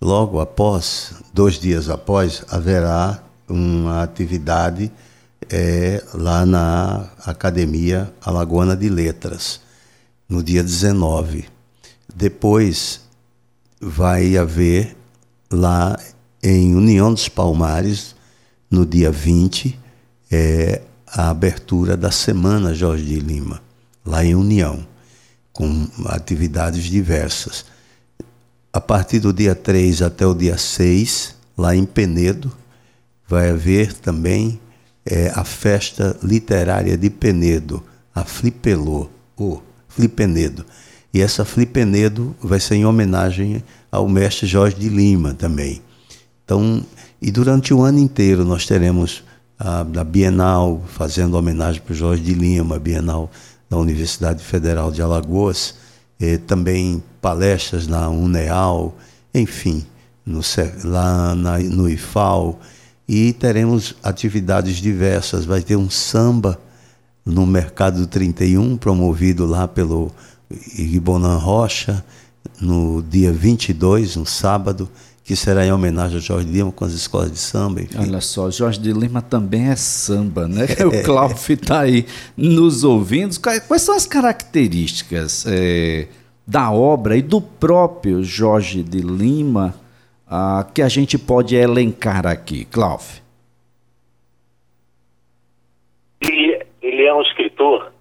Logo 0.00 0.38
após, 0.40 1.12
dois 1.32 1.58
dias 1.58 1.90
após, 1.90 2.44
haverá 2.48 3.22
uma 3.48 4.02
atividade 4.02 4.92
é, 5.50 6.02
lá 6.14 6.46
na 6.46 7.10
Academia 7.26 8.12
Alagoana 8.20 8.76
de 8.76 8.88
Letras, 8.88 9.60
no 10.28 10.42
dia 10.42 10.62
19. 10.62 11.46
Depois 12.14 13.00
vai 13.80 14.36
haver 14.36 14.96
lá 15.50 15.98
em 16.42 16.74
União 16.74 17.12
dos 17.12 17.28
Palmares, 17.28 18.14
no 18.70 18.84
dia 18.84 19.10
20, 19.10 19.78
é, 20.30 20.82
a 21.06 21.30
abertura 21.30 21.96
da 21.96 22.10
Semana 22.10 22.74
Jorge 22.74 23.04
de 23.04 23.18
Lima, 23.18 23.62
lá 24.04 24.24
em 24.24 24.34
União, 24.34 24.86
com 25.52 25.88
atividades 26.06 26.84
diversas. 26.84 27.64
A 28.78 28.80
partir 28.80 29.18
do 29.18 29.32
dia 29.32 29.56
3 29.56 30.02
até 30.02 30.24
o 30.24 30.32
dia 30.32 30.56
6, 30.56 31.34
lá 31.56 31.74
em 31.74 31.84
Penedo, 31.84 32.52
vai 33.26 33.50
haver 33.50 33.92
também 33.92 34.60
é, 35.04 35.32
a 35.34 35.42
festa 35.42 36.16
literária 36.22 36.96
de 36.96 37.10
Penedo, 37.10 37.82
a 38.14 38.22
Flipelô, 38.22 39.08
o 39.36 39.60
Flipenedo. 39.88 40.64
E 41.12 41.20
essa 41.20 41.44
Flipenedo 41.44 42.36
vai 42.40 42.60
ser 42.60 42.76
em 42.76 42.86
homenagem 42.86 43.64
ao 43.90 44.08
mestre 44.08 44.46
Jorge 44.46 44.76
de 44.76 44.88
Lima 44.88 45.34
também. 45.34 45.82
Então, 46.44 46.86
e 47.20 47.32
durante 47.32 47.74
o 47.74 47.82
ano 47.82 47.98
inteiro 47.98 48.44
nós 48.44 48.64
teremos 48.64 49.24
a, 49.58 49.82
da 49.82 50.04
Bienal, 50.04 50.84
fazendo 50.86 51.36
homenagem 51.36 51.82
para 51.82 51.94
o 51.94 51.96
Jorge 51.96 52.22
de 52.22 52.32
Lima, 52.32 52.78
Bienal 52.78 53.28
da 53.68 53.76
Universidade 53.76 54.40
Federal 54.44 54.92
de 54.92 55.02
Alagoas, 55.02 55.74
também 56.46 57.02
palestras 57.20 57.86
na 57.86 58.08
UNEAL, 58.08 58.96
enfim, 59.32 59.86
no, 60.26 60.40
lá 60.84 61.34
na, 61.34 61.58
no 61.58 61.88
IFAL, 61.88 62.58
e 63.08 63.32
teremos 63.32 63.94
atividades 64.02 64.76
diversas. 64.76 65.44
Vai 65.44 65.62
ter 65.62 65.76
um 65.76 65.88
samba 65.88 66.58
no 67.24 67.46
Mercado 67.46 68.06
31, 68.06 68.76
promovido 68.76 69.46
lá 69.46 69.68
pelo 69.68 70.10
Ribonan 70.50 71.36
Rocha, 71.36 72.04
no 72.60 73.02
dia 73.02 73.32
22, 73.32 74.16
no 74.16 74.26
sábado, 74.26 74.88
que 75.28 75.36
será 75.36 75.62
em 75.62 75.70
homenagem 75.70 76.16
a 76.16 76.20
Jorge 76.22 76.48
Lima 76.48 76.72
com 76.72 76.86
as 76.86 76.94
escolas 76.94 77.30
de 77.30 77.38
samba. 77.38 77.82
Enfim. 77.82 77.98
Olha 78.00 78.18
só, 78.18 78.50
Jorge 78.50 78.80
de 78.80 78.94
Lima 78.94 79.20
também 79.20 79.68
é 79.68 79.76
samba, 79.76 80.48
né? 80.48 80.64
É. 80.80 80.86
O 80.86 81.04
Cláudio 81.04 81.52
está 81.52 81.80
aí 81.80 82.06
nos 82.34 82.82
ouvindo. 82.82 83.38
Quais 83.38 83.82
são 83.82 83.94
as 83.94 84.06
características 84.06 85.44
é, 85.46 86.08
da 86.46 86.72
obra 86.72 87.14
e 87.14 87.20
do 87.20 87.42
próprio 87.42 88.24
Jorge 88.24 88.82
de 88.82 89.02
Lima 89.02 89.74
ah, 90.26 90.66
que 90.74 90.80
a 90.80 90.88
gente 90.88 91.18
pode 91.18 91.54
elencar 91.54 92.26
aqui, 92.26 92.64
Cláudio? 92.64 93.20
Ele, 96.22 96.64
ele 96.80 97.04
é 97.04 97.12
um 97.12 97.20
escritor 97.20 97.92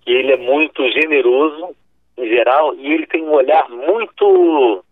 que 0.00 0.10
ele 0.10 0.32
é 0.32 0.38
muito 0.38 0.82
generoso 0.90 1.76
em 2.16 2.26
geral 2.28 2.74
e 2.76 2.92
ele 2.94 3.06
tem 3.06 3.22
um 3.22 3.32
olhar 3.32 3.68
muito 3.68 4.82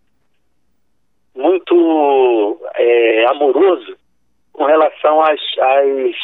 muito 1.41 2.59
é, 2.75 3.25
amoroso 3.25 3.97
com 4.53 4.65
relação 4.65 5.21
às, 5.21 5.39
às, 5.59 6.15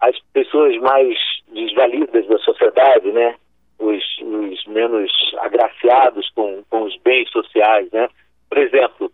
às 0.00 0.18
pessoas 0.32 0.76
mais 0.78 1.16
desvalidas 1.52 2.26
da 2.26 2.38
sociedade, 2.38 3.12
né? 3.12 3.36
Os, 3.78 4.02
os 4.20 4.66
menos 4.66 5.10
agraciados 5.38 6.28
com, 6.30 6.64
com 6.68 6.82
os 6.82 6.96
bens 6.98 7.30
sociais, 7.30 7.88
né? 7.92 8.08
Por 8.48 8.58
exemplo, 8.58 9.12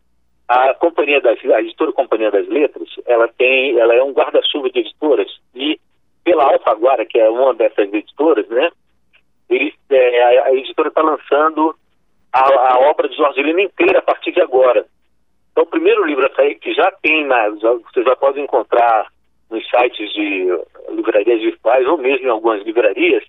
a 0.49 0.75
companhia 0.75 1.21
das 1.21 1.39
a 1.45 1.61
editora 1.61 1.93
Companhia 1.93 2.31
das 2.31 2.49
Letras, 2.49 2.89
ela 3.07 3.29
tem, 3.29 3.79
ela 3.79 3.95
é 3.95 4.03
um 4.03 4.13
guarda-chuva 4.13 4.71
de 4.71 4.81
editoras 4.81 5.31
e 5.55 5.79
pela 6.23 6.45
Alfaguara, 6.45 7.05
que 7.05 7.19
é 7.19 7.29
uma 7.29 7.53
dessas 7.53 7.93
editoras, 7.93 8.49
né? 8.49 8.71
Ele, 9.51 9.75
é, 9.91 10.23
a, 10.23 10.47
a 10.47 10.55
editora 10.55 10.89
está 10.89 11.03
lançando 11.03 11.77
a, 12.33 12.75
a 12.75 12.91
obra 12.91 13.09
de 13.09 13.17
Jorge 13.17 13.43
Lima 13.43 13.63
inteira 13.63 13.99
a 13.99 14.03
partir 14.03 14.33
de 14.33 14.41
agora. 14.41 14.87
Então, 15.53 15.65
o 15.65 15.69
primeiro 15.69 16.05
livro 16.05 16.27
a 16.27 16.35
sair, 16.35 16.57
que 16.57 16.75
já 16.75 16.91
tem, 17.15 17.27
na, 17.27 17.49
você 17.51 18.03
já 18.03 18.17
pode 18.17 18.41
encontrar 18.41 19.07
nos 19.51 19.65
sites 19.69 20.13
de 20.13 20.49
livrarias 20.91 21.41
virtuais 21.41 21.87
ou 21.87 21.97
mesmo 21.97 22.27
em 22.27 22.31
algumas 22.31 22.63
livrarias, 22.65 23.23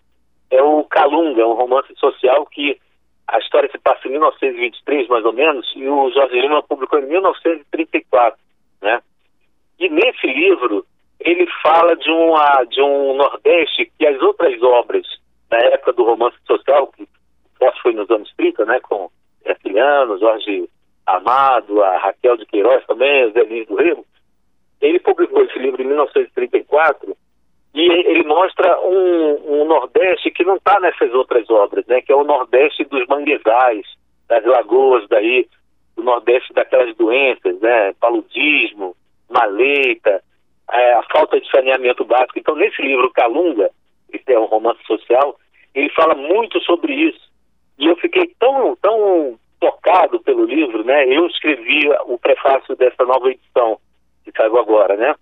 é 0.50 0.62
o 0.64 0.84
Calunga, 0.86 1.46
um 1.46 1.54
romance 1.54 1.94
social 1.98 2.46
que 2.48 2.80
a 3.28 3.38
história 3.40 3.70
se 3.72 3.78
passa 3.78 4.08
em 4.08 4.12
1923, 4.12 5.08
mais 5.08 5.26
ou 5.26 5.34
menos, 5.34 5.72
e 5.76 5.88
o 5.88 6.12
Jorge 6.12 6.40
Lima 6.40 6.64
publicou 6.64 7.00
em 7.00 7.08
1934, 7.08 8.40
né? 8.82 9.02
E 9.80 9.90
nesse 9.90 10.28
livro, 10.28 10.86
ele 11.20 11.48
fala 11.62 11.96
de, 11.96 12.10
uma, 12.10 12.64
de 12.64 12.82
um 12.82 13.16
Nordeste 13.16 13.92
que 13.98 14.06
as 14.06 14.22
outras 14.22 14.62
obras 14.62 15.06
da 15.50 15.58
época 15.58 15.94
do 15.94 16.04
romance 16.04 16.38
social, 16.46 16.88
que 16.88 17.08
foi 17.82 17.94
nos 17.94 18.10
anos 18.10 18.32
30, 18.38 18.66
né, 18.66 18.80
com 18.80 19.10
Graciliano, 19.44 20.20
Jorge 20.20 20.70
Amado, 21.06 21.84
a 21.84 21.98
Raquel 21.98 22.38
de 22.38 22.46
Queiroz 22.46 22.86
também, 22.86 23.26
o 23.26 23.32
Zé 23.32 23.44
Luiz 23.44 23.68
do 23.68 23.76
Rio, 23.76 24.06
ele 24.82 25.00
publicou 25.00 25.44
esse 25.44 25.58
livro 25.60 25.82
em 25.82 25.86
1934 25.86 27.16
e 27.74 27.82
ele 27.82 28.24
mostra 28.24 28.80
um, 28.82 29.62
um 29.62 29.66
Nordeste 29.66 30.32
que 30.32 30.44
não 30.44 30.56
está 30.56 30.80
nessas 30.80 31.14
outras 31.14 31.50
obras, 31.50 31.86
né, 31.88 32.02
que 32.02 32.12
é 32.12 32.16
o 32.16 32.24
Nordeste 32.24 32.86
dos 32.86 33.06
manguezais, 33.08 33.86
das 34.28 34.44
lagoas 34.46 35.08
daí, 35.10 35.48
o 35.96 36.02
Nordeste 36.02 36.54
daquelas 36.54 36.96
doenças, 36.96 37.60
né, 37.60 37.94
paludismo, 38.00 38.96
maleita, 39.30 40.24
é, 40.72 40.94
a 40.94 41.04
falta 41.04 41.40
de 41.40 41.50
saneamento 41.50 42.04
básico. 42.06 42.40
Então, 42.40 42.56
nesse 42.56 42.82
livro 42.82 43.12
Calunga, 43.12 43.70
que 44.12 44.32
é 44.32 44.40
um 44.40 44.46
romance 44.46 44.84
social, 44.86 45.38
ele 45.74 45.90
fala 45.90 46.16
muito 46.16 46.60
sobre 46.62 46.94
isso. 46.94 47.30
E 47.78 47.88
eu 47.88 47.96
fiquei 47.98 48.34
tão, 48.40 48.76
tão 48.82 49.38
tocado 49.66 50.20
pelo 50.20 50.46
livro, 50.46 50.84
né? 50.84 51.08
Eu 51.08 51.26
escrevi 51.26 51.90
o 52.06 52.20
prefácio 52.20 52.76
dessa 52.76 53.04
nova 53.04 53.32
edição 53.32 53.80
que 54.24 54.32
saiu 54.32 54.58
agora, 54.60 54.96
né? 54.96 55.16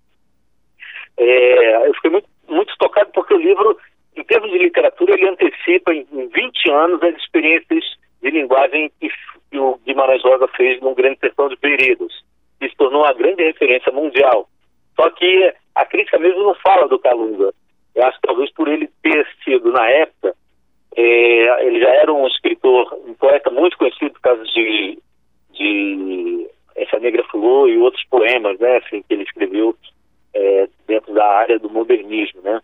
É, 1.16 1.88
eu 1.88 1.94
fiquei 1.94 2.10
muito, 2.10 2.28
muito 2.46 2.74
tocado 2.78 3.10
porque 3.14 3.32
o 3.32 3.38
livro, 3.38 3.78
em 4.14 4.22
termos 4.24 4.50
de 4.50 4.58
literatura, 4.58 5.14
ele 5.14 5.28
antecipa 5.28 5.94
em, 5.94 6.06
em 6.12 6.28
20 6.28 6.70
anos 6.70 7.02
as 7.02 7.16
experiências 7.16 7.84
de 8.22 8.30
linguagem 8.30 8.92
que, 9.00 9.08
que 9.50 9.58
o 9.58 9.78
Guimarães 9.86 10.22
Rosa 10.22 10.46
fez 10.48 10.78
no 10.82 10.94
Grande 10.94 11.20
Sertão 11.20 11.48
de 11.48 11.56
Pereiros. 11.56 12.22
que 12.60 12.68
se 12.68 12.76
tornou 12.76 13.02
uma 13.02 13.14
grande 13.14 13.42
referência 13.42 13.90
mundial. 13.92 14.46
Só 14.94 15.08
que 15.10 15.54
a 15.74 15.86
crítica 15.86 16.18
mesmo 16.18 16.42
não 16.42 16.54
fala 16.56 16.86
do 16.86 16.98
Calunga. 16.98 17.50
Eu 17.94 18.04
acho 18.04 18.20
que 18.20 18.26
talvez 18.26 18.52
por 18.52 18.68
ele 18.68 18.90
ter 19.02 19.26
sido, 19.42 19.72
na 19.72 19.88
época, 19.88 20.34
é, 20.96 21.66
ele 21.66 21.80
já 21.80 21.90
era 21.90 22.12
um 22.12 22.26
escritor, 22.26 22.92
um 23.06 23.14
poeta 23.14 23.50
muito 23.50 23.76
conhecido 23.76 24.12
por 24.12 24.20
causa 24.20 24.44
de, 24.44 24.98
de 25.52 26.48
Essa 26.76 26.98
Negra 26.98 27.24
Fulô 27.24 27.66
e 27.66 27.78
outros 27.78 28.04
poemas, 28.08 28.58
né, 28.58 28.76
assim, 28.78 29.02
que 29.02 29.14
ele 29.14 29.24
escreveu 29.24 29.76
é, 30.34 30.68
dentro 30.86 31.12
da 31.12 31.26
área 31.26 31.58
do 31.58 31.68
modernismo, 31.68 32.40
né. 32.42 32.60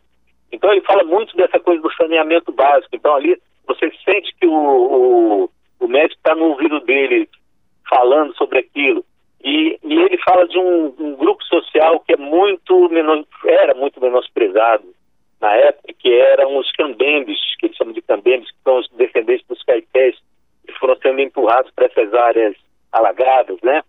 Então 0.52 0.70
ele 0.72 0.82
fala 0.82 1.04
muito 1.04 1.36
dessa 1.36 1.58
coisa 1.60 1.80
do 1.80 1.92
saneamento 1.94 2.52
básico. 2.52 2.94
Então 2.94 3.14
ali 3.14 3.40
você 3.66 3.90
sente 4.04 4.34
que 4.38 4.46
o, 4.46 4.52
o, 4.52 5.50
o 5.78 5.88
médico 5.88 6.16
está 6.16 6.34
no 6.34 6.46
ouvido 6.46 6.80
dele 6.80 7.28
falando 7.88 8.34
sobre 8.36 8.58
aquilo. 8.60 9.04
E, 9.42 9.78
e 9.82 9.94
ele 9.94 10.18
fala 10.18 10.46
de 10.46 10.58
um, 10.58 10.94
um, 10.98 11.14
grupo 11.14 11.42
social 11.44 12.00
que 12.00 12.12
é 12.12 12.16
muito 12.16 12.88
menos, 12.90 13.26
era 13.44 13.74
muito 13.74 14.00
menosprezado 14.00 14.84
na 15.40 15.54
época, 15.54 15.92
que 15.98 16.12
eram 16.12 16.56
os 16.58 16.70
cambembes, 16.72 17.38
que 17.58 17.66
eles 17.66 17.76
chamam 17.76 17.94
de 17.94 18.02
cambembes, 18.02 18.50
que 18.50 18.62
são 18.62 18.78
os 18.78 18.88
descendentes 18.90 19.46
dos 19.46 19.62
caetés, 19.64 20.16
que 20.66 20.72
foram 20.78 20.96
sendo 20.96 21.20
empurrados 21.20 21.70
para 21.72 21.86
essas 21.86 22.12
áreas 22.12 22.54
alagadas, 22.92 23.58
né? 23.62 23.82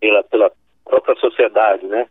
Pela, 0.00 0.22
pela 0.24 0.52
própria 0.84 1.16
sociedade, 1.16 1.86
né? 1.86 2.06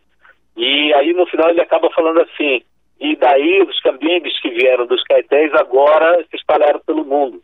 E 0.56 0.92
aí 0.94 1.12
no 1.14 1.26
final 1.26 1.48
ele 1.50 1.62
acaba 1.62 1.90
falando 1.90 2.20
assim, 2.20 2.62
e 3.00 3.16
daí 3.16 3.62
os 3.62 3.80
cambembes 3.80 4.38
que 4.40 4.50
vieram 4.50 4.86
dos 4.86 5.02
caetés 5.04 5.52
agora 5.54 6.22
se 6.30 6.36
espalharam 6.36 6.80
pelo 6.80 7.04
mundo. 7.04 7.42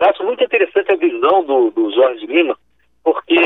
Eu 0.00 0.08
acho 0.08 0.24
muito 0.24 0.42
interessante 0.42 0.92
a 0.92 0.96
visão 0.96 1.44
do, 1.44 1.70
do 1.70 1.92
Jorge 1.92 2.26
Lima, 2.26 2.56
porque 3.04 3.36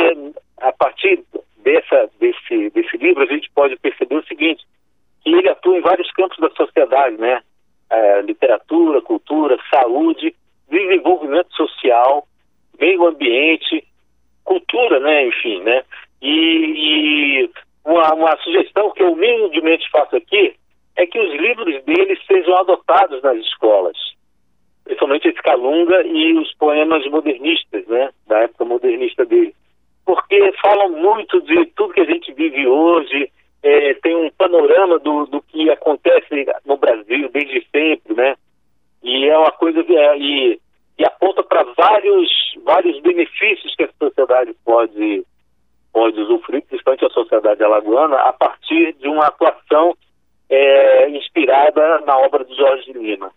a 0.58 0.72
partir 0.72 1.24
dessa, 1.58 2.10
desse, 2.20 2.70
desse 2.70 2.96
livro 2.96 3.22
a 3.22 3.26
gente 3.26 3.50
pode 3.50 3.76
perceber 3.76 4.16
o 4.16 4.26
seguinte, 4.26 4.64
que 5.22 5.30
ele 5.30 5.48
atua 5.48 5.78
em 5.78 5.80
vários 5.80 6.10
campos 6.12 6.38
da 6.38 6.50
sociedade, 6.50 7.16
né? 7.16 7.40
É, 7.90 8.22
literatura, 8.22 9.00
cultura, 9.02 9.58
saúde, 9.70 10.34
desenvolvimento 10.68 11.54
social, 11.54 12.26
meio 12.80 13.06
ambiente, 13.06 13.86
cultura, 14.44 14.98
né? 14.98 15.26
Enfim, 15.26 15.60
né? 15.62 15.84
E, 16.20 17.42
e 17.44 17.50
uma, 17.84 18.14
uma, 18.14 18.36
sugestão 18.38 18.90
que 18.92 19.02
eu 19.02 19.12
humildemente 19.12 19.88
faço 19.90 20.16
aqui 20.16 20.54
é 20.96 21.06
que 21.06 21.18
os 21.18 21.34
livros 21.34 21.82
dele 21.84 22.18
sejam 22.26 22.56
adotados 22.56 23.22
nas 23.22 23.36
escolas, 23.38 23.96
principalmente 24.84 25.28
esse 25.28 25.42
Calunga 25.42 26.02
e 26.06 26.32
os 26.34 26.52
poemas 26.54 27.04
modernistas, 27.06 27.86
né? 27.86 28.10
Da 28.26 28.40
época 28.40 28.64
modernista 28.64 29.24
dele, 29.24 29.54
porque 30.04 30.52
falam 30.60 30.90
muito 30.90 31.40
de 31.42 31.66
tudo 31.76 31.94
que 31.94 32.00
a 32.00 32.06
gente 32.06 32.32
vive 32.32 32.66
hoje, 32.66 33.30
é, 33.62 33.94
tem 33.94 34.16
um 34.16 34.30
panorama 34.30 34.98
do, 34.98 35.26
do 35.26 35.40
que 35.42 35.70
acontece 35.70 36.46
no 36.64 36.76
Brasil 36.76 37.30
desde 37.44 37.66
sempre, 37.70 38.14
né? 38.14 38.36
E 39.02 39.28
é 39.28 39.36
uma 39.36 39.50
coisa 39.52 39.80
é, 39.80 40.18
e, 40.18 40.60
e 40.98 41.04
aponta 41.04 41.42
para 41.42 41.64
vários 41.76 42.30
vários 42.64 43.00
benefícios 43.00 43.74
que 43.74 43.84
a 43.84 43.90
sociedade 44.00 44.54
pode 44.64 45.24
pode 45.92 46.18
usufruir, 46.20 46.64
principalmente 46.64 47.04
a 47.04 47.10
sociedade 47.10 47.62
alagoana, 47.62 48.16
a 48.16 48.32
partir 48.32 48.94
de 48.94 49.08
uma 49.08 49.26
atuação 49.26 49.94
é, 50.48 51.10
inspirada 51.10 52.00
na 52.06 52.16
obra 52.16 52.44
de 52.44 52.54
Jorge 52.54 52.92
Lima. 52.92 53.30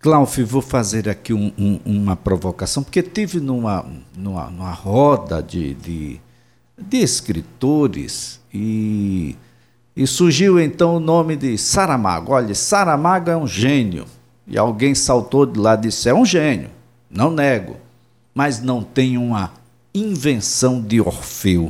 Cláudio, 0.00 0.46
vou 0.46 0.62
fazer 0.62 1.08
aqui 1.08 1.32
um, 1.32 1.52
um, 1.58 1.80
uma 1.84 2.16
provocação, 2.16 2.82
porque 2.82 3.02
tive 3.02 3.38
numa, 3.38 3.84
numa, 4.16 4.50
numa 4.50 4.72
roda 4.72 5.42
de, 5.42 5.74
de, 5.74 6.20
de 6.76 6.96
escritores 6.98 8.44
e, 8.52 9.36
e 9.96 10.06
surgiu 10.06 10.60
então 10.60 10.96
o 10.96 11.00
nome 11.00 11.36
de 11.36 11.56
Saramago. 11.56 12.32
Olha, 12.32 12.54
Saramago 12.54 13.30
é 13.30 13.36
um 13.36 13.46
gênio. 13.46 14.04
E 14.46 14.58
alguém 14.58 14.94
saltou 14.94 15.46
de 15.46 15.58
lá 15.58 15.74
e 15.74 15.78
disse: 15.78 16.08
é 16.08 16.14
um 16.14 16.24
gênio, 16.24 16.70
não 17.10 17.30
nego, 17.30 17.76
mas 18.34 18.62
não 18.62 18.82
tem 18.82 19.16
uma 19.16 19.52
invenção 19.94 20.80
de 20.80 21.00
Orfeu. 21.00 21.68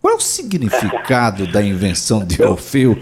Qual 0.00 0.14
é 0.14 0.16
o 0.16 0.20
significado 0.20 1.50
da 1.50 1.62
invenção 1.62 2.24
de 2.24 2.42
Orfeu 2.42 2.96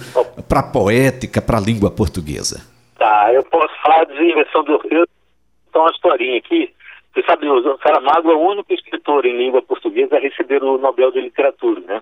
para 0.48 0.60
a 0.60 0.62
poética, 0.62 1.42
para 1.42 1.58
a 1.58 1.60
língua 1.60 1.90
portuguesa? 1.90 2.64
Tá, 2.98 3.32
eu 3.32 3.42
posso 3.44 3.74
falar 3.82 4.04
de 4.04 4.22
invenção 4.22 4.62
de 4.62 4.72
Orfeu, 4.72 5.06
então 5.68 5.82
uma 5.82 5.90
historinha 5.90 6.38
aqui. 6.38 6.72
Você 7.12 7.22
sabe, 7.24 7.48
o 7.48 7.78
Saramago 7.78 8.30
é 8.30 8.34
o 8.34 8.48
único 8.50 8.72
escritor 8.72 9.26
em 9.26 9.36
língua 9.36 9.60
portuguesa 9.60 10.16
a 10.16 10.20
receber 10.20 10.62
o 10.62 10.78
Nobel 10.78 11.10
de 11.10 11.20
Literatura, 11.20 11.80
né? 11.80 12.00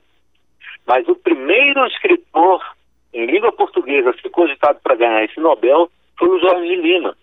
Mas 0.89 1.07
o 1.07 1.15
primeiro 1.15 1.87
escritor 1.87 2.65
em 3.13 3.27
língua 3.27 3.53
portuguesa 3.53 4.15
ser 4.23 4.31
cogitado 4.31 4.81
para 4.83 4.97
ganhar 4.97 5.23
esse 5.23 5.39
Nobel 5.39 5.91
foi 6.19 6.29
o 6.31 6.41
Jorge 6.41 6.67
de 6.67 6.77
Lima. 6.77 7.15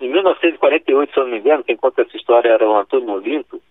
Em 0.00 0.08
1948, 0.10 1.12
se 1.12 1.18
eu 1.18 1.24
não 1.24 1.30
me 1.30 1.38
engano, 1.38 1.62
quem 1.62 1.76
conta 1.76 2.02
essa 2.02 2.16
história 2.16 2.48
era 2.48 2.68
o 2.68 2.76
Antônio 2.76 3.12
Olinto, 3.12 3.62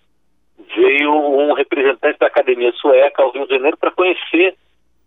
veio 0.74 1.14
um 1.14 1.52
representante 1.52 2.18
da 2.20 2.28
Academia 2.28 2.72
Sueca 2.72 3.22
ao 3.22 3.32
Rio 3.32 3.46
de 3.46 3.54
Janeiro 3.56 3.76
para 3.76 3.92
conhecer 3.92 4.56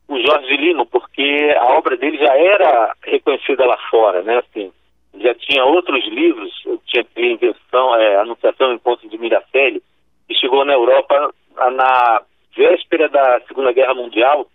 o 0.07 0.19
Jorge 0.19 0.49
de 0.49 0.57
Lima, 0.57 0.85
porque 0.85 1.57
a 1.59 1.65
obra 1.79 1.97
dele 1.97 2.19
já 2.19 2.37
era 2.37 2.95
reconhecida 3.03 3.65
lá 3.65 3.79
fora, 3.91 4.23
né? 4.23 4.39
Assim, 4.39 4.71
já 5.15 5.35
tinha 5.35 5.65
outros 5.65 6.07
livros, 6.09 6.53
tinha 6.85 7.07
Invenção, 7.17 7.97
é, 7.97 8.17
Anunciação 8.17 8.73
e 8.73 8.75
Encontro 8.75 9.09
de 9.09 9.17
Miracelli, 9.17 9.83
que 10.29 10.35
chegou 10.35 10.65
na 10.65 10.75
Europa 10.75 11.33
na 11.57 12.23
véspera 12.61 13.09
da 13.09 13.41
Segunda 13.49 13.73
Guerra 13.73 13.95
Mundial, 13.95 14.47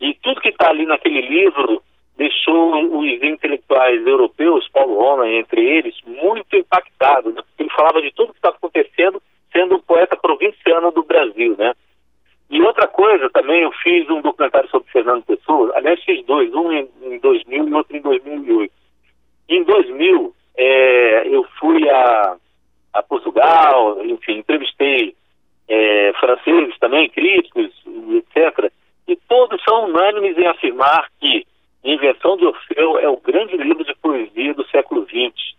e 0.00 0.14
tudo 0.14 0.40
que 0.40 0.48
está 0.48 0.70
ali 0.70 0.84
naquele 0.84 1.20
livro 1.20 1.80
deixou 2.16 2.98
os 2.98 3.22
intelectuais 3.22 4.04
europeus, 4.04 4.68
Paulo 4.68 4.98
Roma 4.98 5.28
entre 5.28 5.64
eles, 5.64 5.94
muito 6.04 6.56
impactados, 6.56 7.32
né? 7.32 7.42
ele 7.58 7.70
falava 7.70 8.02
de 8.02 8.10
tudo 8.12 8.32
que 8.32 8.38
estava 8.38 8.56
acontecendo, 8.56 9.22
sendo 9.52 9.76
um 9.76 9.80
poeta 9.80 10.16
provinciano 10.16 10.90
do 10.90 11.04
Brasil, 11.04 11.54
né? 11.56 11.72
E 12.50 12.60
outra 12.62 12.88
coisa 12.88 13.30
também, 13.30 13.62
eu 13.62 13.70
fiz 13.72 14.10
um 14.10 14.20
documentário 14.20 14.68
sobre 14.70 14.90
Fernando 14.90 15.24
Pessoa, 15.24 15.72
aliás 15.76 16.02
fiz 16.02 16.24
dois, 16.26 16.52
um 16.52 16.72
em, 16.72 16.88
em 17.02 17.18
2000 17.20 17.68
e 17.68 17.74
outro 17.74 17.96
em 17.96 18.00
2008. 18.00 18.72
Em 19.48 19.62
2000, 19.62 20.34
é, 20.56 21.28
eu 21.28 21.44
fui 21.60 21.88
a, 21.88 22.36
a 22.92 23.02
Portugal, 23.02 24.04
enfim, 24.04 24.38
entrevistei 24.38 25.14
é, 25.70 26.12
franceses 26.18 26.76
também, 26.80 27.08
críticos, 27.08 27.70
etc. 28.16 28.70
E 29.06 29.16
todos 29.28 29.62
são 29.62 29.84
unânimes 29.84 30.36
em 30.36 30.46
afirmar 30.46 31.08
que 31.20 31.46
Invenção 31.82 32.36
de 32.36 32.44
Orfeu 32.44 32.98
é 32.98 33.08
o 33.08 33.16
grande 33.16 33.56
livro 33.56 33.84
de 33.84 33.94
poesia 33.94 34.52
do 34.52 34.66
século 34.66 35.06
XX. 35.06 35.54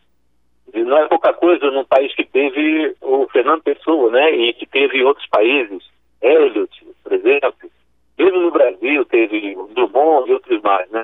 E 0.74 0.84
não 0.84 0.98
é 0.98 1.08
pouca 1.08 1.34
coisa 1.34 1.72
num 1.72 1.84
país 1.84 2.13
que 2.13 2.24
teve 2.24 2.96
o 3.01 3.27
Fernando 3.30 3.63
Pessoa, 3.63 4.12
né, 4.12 4.32
e 4.32 4.53
que 4.53 4.68
teve 4.68 5.03
outros 5.03 5.27
países, 5.27 5.84
Eliot, 6.22 6.72
por 7.03 7.13
exemplo. 7.13 7.72
Mesmo 8.18 8.39
no 8.39 8.51
Brasil 8.51 9.03
teve 9.06 9.56
Drummond 9.74 10.30
e 10.30 10.34
outros 10.34 10.62
mais, 10.62 10.89
né? 10.91 11.03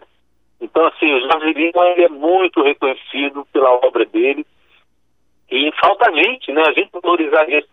Então, 0.62 0.86
assim, 0.86 1.12
o 1.12 1.22
Jorge 1.22 1.54
Lima 1.54 1.88
é 1.98 2.10
muito 2.10 2.62
reconhecido 2.62 3.46
pela 3.52 3.74
obra 3.74 4.06
dele 4.06 4.46
e 5.50 5.72
falta 5.80 6.10
a 6.10 6.14
gente, 6.14 6.52
né, 6.52 6.62
a 6.68 6.74
gente 6.74 6.92
valorizar 7.02 7.50
isso. 7.50 7.68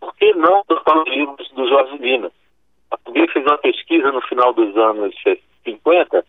Por 0.00 0.14
que 0.16 0.32
não 0.34 0.64
tocar 0.64 0.98
os 0.98 1.08
livros 1.08 1.50
do 1.52 1.68
Jorge 1.68 1.96
Lima? 1.98 2.32
Alguém 3.04 3.28
fez 3.28 3.44
uma 3.44 3.58
pesquisa 3.58 4.10
no 4.10 4.20
final 4.22 4.52
dos 4.52 4.76
anos 4.76 5.14
50 5.64 6.24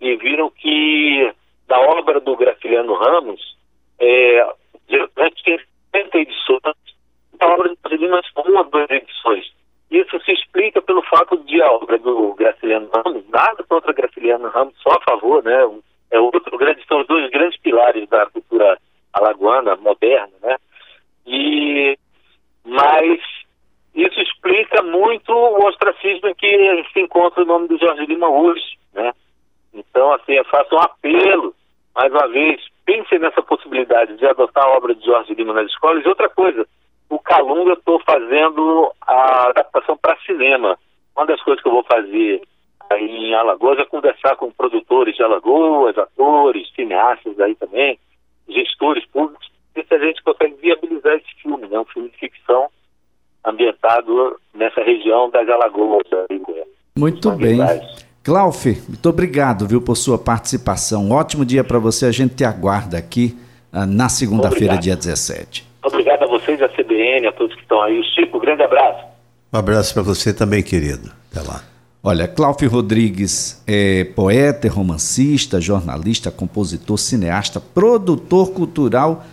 e 0.00 0.16
viram 0.16 0.50
que 0.50 1.32
da 1.66 1.78
obra 1.80 2.20
do 2.20 2.36
Graciliano 2.36 2.94
Ramos, 2.94 3.56
é, 3.98 4.48
geralmente 4.88 5.42
tem 5.44 5.58
70 5.92 6.18
edições, 6.18 6.60
da 7.38 7.46
obra 7.46 7.68
do 7.68 7.96
Lima 7.96 8.20
uma 8.46 8.60
ou 8.60 8.64
duas 8.70 8.90
edições. 8.90 9.52
Isso 9.90 10.20
se 10.20 10.32
explica 10.32 10.82
pelo 10.82 11.02
fato 11.02 11.36
de 11.44 11.62
a 11.62 11.72
obra 11.72 11.98
do 11.98 12.34
Graciliano 12.34 12.90
Ramos, 12.94 13.24
nada 13.28 13.62
contra 13.64 13.92
Graciliano 13.92 14.48
Ramos, 14.48 14.74
só 14.82 14.90
a 14.90 15.00
favor, 15.00 15.42
né? 15.42 15.58
É 16.10 16.18
outro 16.18 16.56
grande, 16.56 16.84
são 16.86 17.00
os 17.00 17.06
dois 17.06 17.30
grandes 17.30 17.58
pilares 17.60 18.08
da 18.08 18.26
cultura 18.26 18.78
alagoana 19.12 19.76
moderna, 19.76 20.32
né? 20.42 20.56
E 21.26 21.98
mas 22.68 23.20
isso 23.94 24.20
explica 24.20 24.82
muito 24.82 25.32
o 25.32 25.66
ostracismo 25.66 26.28
em 26.28 26.34
que 26.34 26.84
se 26.92 27.00
encontra 27.00 27.42
o 27.42 27.46
nome 27.46 27.66
do 27.68 27.78
Jorge 27.78 28.06
Lima 28.06 28.28
hoje, 28.28 28.78
né? 28.92 29.12
Então, 29.72 30.12
assim, 30.12 30.32
eu 30.32 30.44
faço 30.44 30.74
um 30.74 30.78
apelo, 30.78 31.54
mais 31.94 32.12
uma 32.12 32.28
vez, 32.28 32.62
pense 32.84 33.18
nessa 33.18 33.42
possibilidade 33.42 34.16
de 34.16 34.26
adotar 34.26 34.64
a 34.64 34.76
obra 34.76 34.94
de 34.94 35.04
Jorge 35.04 35.34
Lima 35.34 35.52
nas 35.52 35.66
escolas. 35.66 36.04
E 36.04 36.08
outra 36.08 36.28
coisa, 36.28 36.66
o 37.08 37.18
Calunga 37.18 37.72
estou 37.72 38.00
fazendo 38.00 38.92
a 39.00 39.48
adaptação 39.48 39.96
para 39.96 40.16
cinema. 40.20 40.78
Uma 41.16 41.26
das 41.26 41.42
coisas 41.42 41.62
que 41.62 41.68
eu 41.68 41.72
vou 41.72 41.84
fazer 41.84 42.42
aí 42.90 43.26
em 43.26 43.34
Alagoas 43.34 43.78
é 43.78 43.84
conversar 43.84 44.36
com 44.36 44.50
produtores 44.50 45.16
de 45.16 45.22
Alagoas, 45.22 45.98
atores, 45.98 46.70
cineastas 46.74 47.38
aí 47.40 47.54
também, 47.54 47.98
gestores 48.48 49.04
públicos, 49.06 49.50
ver 49.74 49.86
se 49.86 49.94
a 49.94 49.98
gente 49.98 50.22
consegue 50.22 50.56
viabilizar 50.60 51.14
esse 51.14 51.42
filme, 51.42 51.66
né? 51.68 51.78
um 51.78 51.84
filme 51.86 52.10
de 52.10 52.16
ficção 52.16 52.68
ambientado 53.44 54.36
nessa 54.54 54.82
região 54.82 55.30
das 55.30 55.48
Alagoas. 55.48 56.06
Muito 56.96 57.30
bem. 57.32 57.58
Clauf, 58.22 58.66
muito 58.86 59.08
obrigado, 59.08 59.66
viu, 59.66 59.80
por 59.80 59.96
sua 59.96 60.18
participação. 60.18 61.04
Um 61.04 61.12
ótimo 61.12 61.44
dia 61.44 61.64
para 61.64 61.78
você. 61.78 62.06
A 62.06 62.12
gente 62.12 62.34
te 62.34 62.44
aguarda 62.44 62.98
aqui 62.98 63.38
uh, 63.72 63.86
na 63.86 64.08
segunda-feira, 64.08 64.76
dia 64.76 64.94
17. 64.94 65.66
Obrigado 65.82 66.24
a 66.24 66.26
vocês, 66.26 66.60
a 66.60 66.68
CBN, 66.68 67.26
a 67.26 67.32
todos 67.32 67.54
que 67.54 67.62
estão 67.62 67.80
aí. 67.80 68.02
Chico, 68.14 68.38
grande 68.38 68.62
abraço. 68.62 69.06
Um 69.52 69.58
abraço 69.58 69.94
para 69.94 70.02
você 70.02 70.34
também, 70.34 70.62
querido. 70.62 71.10
Até 71.30 71.40
lá. 71.40 71.62
Olha, 72.02 72.28
Cláudio 72.28 72.68
Rodrigues 72.68 73.62
é 73.66 74.04
poeta, 74.04 74.68
romancista, 74.68 75.60
jornalista, 75.60 76.30
compositor, 76.30 76.98
cineasta, 76.98 77.60
produtor 77.60 78.52
cultural 78.52 79.24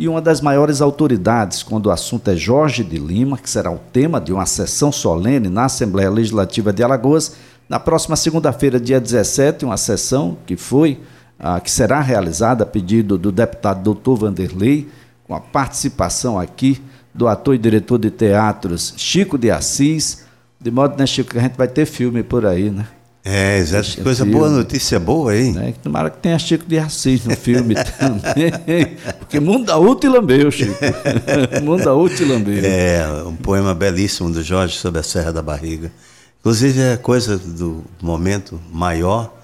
e 0.00 0.08
uma 0.08 0.22
das 0.22 0.40
maiores 0.40 0.80
autoridades 0.80 1.62
quando 1.62 1.86
o 1.86 1.90
assunto 1.90 2.30
é 2.30 2.34
Jorge 2.34 2.82
de 2.82 2.96
Lima, 2.96 3.36
que 3.36 3.50
será 3.50 3.70
o 3.70 3.76
tema 3.92 4.18
de 4.18 4.32
uma 4.32 4.46
sessão 4.46 4.90
solene 4.90 5.50
na 5.50 5.66
Assembleia 5.66 6.08
Legislativa 6.08 6.72
de 6.72 6.82
Alagoas 6.82 7.36
na 7.68 7.78
próxima 7.78 8.16
segunda-feira, 8.16 8.80
dia 8.80 8.98
17, 8.98 9.66
uma 9.66 9.76
sessão 9.76 10.38
que 10.46 10.56
foi, 10.56 10.98
ah, 11.38 11.60
que 11.60 11.70
será 11.70 12.00
realizada 12.00 12.64
a 12.64 12.66
pedido 12.66 13.18
do 13.18 13.30
deputado 13.30 13.82
doutor 13.82 14.16
Vanderlei, 14.16 14.88
com 15.24 15.34
a 15.34 15.40
participação 15.40 16.38
aqui 16.38 16.82
do 17.12 17.28
ator 17.28 17.54
e 17.54 17.58
diretor 17.58 17.98
de 17.98 18.10
teatros 18.10 18.94
Chico 18.96 19.36
de 19.36 19.50
Assis, 19.50 20.24
de 20.58 20.70
modo, 20.70 20.96
né, 20.96 21.06
Chico, 21.06 21.32
que 21.32 21.38
a 21.38 21.42
gente 21.42 21.58
vai 21.58 21.68
ter 21.68 21.84
filme 21.84 22.22
por 22.22 22.46
aí, 22.46 22.70
né? 22.70 22.88
É, 23.24 23.58
exato. 23.58 24.02
Coisa 24.02 24.24
filme, 24.24 24.38
boa, 24.38 24.50
notícia 24.50 24.98
boa 24.98 25.32
aí. 25.32 25.52
Né? 25.52 25.74
Tomara 25.82 26.08
que 26.08 26.18
tenha 26.18 26.38
Chico 26.38 26.64
de 26.66 26.78
Assis 26.78 27.24
no 27.24 27.36
filme 27.36 27.74
também. 27.98 28.96
Porque 29.18 29.38
mundo 29.38 29.72
útil 29.74 30.12
lambeu, 30.12 30.50
Chico. 30.50 30.74
mundo 31.62 31.90
útil 31.92 32.28
lambeu. 32.28 32.64
É, 32.64 33.06
um 33.26 33.36
poema 33.36 33.74
belíssimo 33.74 34.30
do 34.30 34.42
Jorge 34.42 34.76
sobre 34.76 35.00
a 35.00 35.02
Serra 35.02 35.32
da 35.32 35.42
Barriga. 35.42 35.92
Inclusive, 36.40 36.80
é 36.80 36.96
coisa 36.96 37.36
do 37.36 37.84
momento 38.00 38.58
maior 38.72 39.34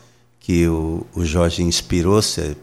que 0.41 0.67
o, 0.67 1.07
o 1.15 1.25
Jorge 1.25 1.63
inspirou-se 1.63 2.57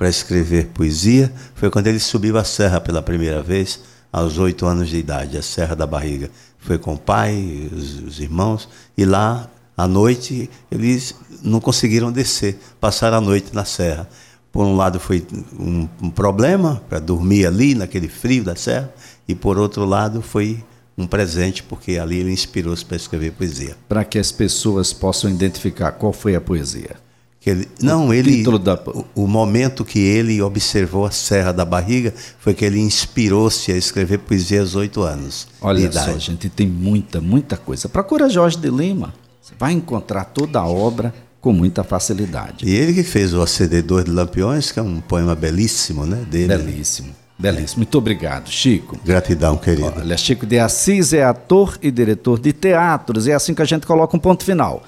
para 0.00 0.08
escrever 0.08 0.68
poesia 0.68 1.30
foi 1.54 1.68
quando 1.68 1.88
ele 1.88 1.98
subiu 1.98 2.38
a 2.38 2.44
serra 2.44 2.80
pela 2.80 3.02
primeira 3.02 3.42
vez, 3.42 3.80
aos 4.10 4.38
oito 4.38 4.64
anos 4.64 4.88
de 4.88 4.96
idade, 4.96 5.36
a 5.36 5.42
Serra 5.42 5.76
da 5.76 5.86
Barriga. 5.86 6.30
Foi 6.58 6.78
com 6.78 6.94
o 6.94 6.98
pai, 6.98 7.68
os, 7.70 8.00
os 8.00 8.20
irmãos, 8.20 8.68
e 8.96 9.04
lá, 9.04 9.46
à 9.82 9.88
noite, 9.88 10.50
eles 10.70 11.14
não 11.42 11.60
conseguiram 11.60 12.12
descer, 12.12 12.58
passaram 12.80 13.18
a 13.18 13.20
noite 13.20 13.54
na 13.54 13.64
serra. 13.64 14.08
Por 14.52 14.64
um 14.64 14.74
lado, 14.76 14.98
foi 14.98 15.24
um, 15.58 15.88
um 16.02 16.10
problema 16.10 16.82
para 16.88 16.98
dormir 16.98 17.46
ali, 17.46 17.74
naquele 17.74 18.08
frio 18.08 18.44
da 18.44 18.56
serra, 18.56 18.92
e 19.28 19.34
por 19.34 19.58
outro 19.58 19.84
lado, 19.84 20.20
foi 20.20 20.62
um 20.98 21.06
presente, 21.06 21.62
porque 21.62 21.98
ali 21.98 22.18
ele 22.18 22.32
inspirou-se 22.32 22.84
para 22.84 22.96
escrever 22.96 23.32
poesia. 23.32 23.76
Para 23.88 24.04
que 24.04 24.18
as 24.18 24.30
pessoas 24.32 24.92
possam 24.92 25.30
identificar 25.30 25.92
qual 25.92 26.12
foi 26.12 26.34
a 26.34 26.40
poesia. 26.40 26.96
Ele, 27.44 27.66
não, 27.80 28.08
o 28.08 28.14
ele. 28.14 28.44
Da... 28.58 28.74
O, 28.74 29.22
o, 29.22 29.26
momento 29.26 29.82
que 29.82 29.98
ele 29.98 30.42
observou 30.42 31.06
a 31.06 31.10
Serra 31.10 31.52
da 31.52 31.64
Barriga 31.64 32.12
foi 32.38 32.52
que 32.52 32.62
ele 32.62 32.78
inspirou-se 32.78 33.72
a 33.72 33.76
escrever 33.76 34.18
poesia 34.18 34.60
aos 34.60 34.74
oito 34.74 35.00
anos. 35.00 35.48
Olha 35.58 35.90
só, 35.90 36.18
gente, 36.18 36.50
tem 36.50 36.66
muita, 36.66 37.18
muita 37.18 37.56
coisa. 37.56 37.88
Procura 37.88 38.28
Jorge 38.28 38.58
de 38.58 38.68
Lima. 38.68 39.14
Vai 39.60 39.74
encontrar 39.74 40.24
toda 40.24 40.58
a 40.58 40.66
obra 40.66 41.12
com 41.38 41.52
muita 41.52 41.84
facilidade. 41.84 42.66
E 42.66 42.74
ele 42.74 42.94
que 42.94 43.02
fez 43.02 43.34
o 43.34 43.42
Acendedor 43.42 44.04
de 44.04 44.10
Lampiões, 44.10 44.72
que 44.72 44.80
é 44.80 44.82
um 44.82 45.02
poema 45.02 45.34
belíssimo, 45.34 46.06
né? 46.06 46.24
Dele. 46.30 46.48
Belíssimo. 46.48 47.14
Belíssimo. 47.38 47.80
Muito 47.80 47.98
obrigado, 47.98 48.48
Chico. 48.48 48.98
Gratidão, 49.04 49.58
querido. 49.58 49.92
Olha, 49.98 50.16
Chico 50.16 50.46
de 50.46 50.58
Assis 50.58 51.12
é 51.12 51.22
ator 51.22 51.78
e 51.82 51.90
diretor 51.90 52.38
de 52.38 52.54
teatros. 52.54 53.28
É 53.28 53.34
assim 53.34 53.52
que 53.52 53.60
a 53.60 53.66
gente 53.66 53.86
coloca 53.86 54.16
um 54.16 54.20
ponto 54.20 54.44
final. 54.44 54.82